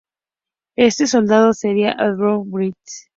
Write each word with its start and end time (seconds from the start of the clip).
Este 0.79 1.05
soldado 1.05 1.53
sería 1.53 1.91
Adolf 1.91 2.47
Hitler. 2.51 2.73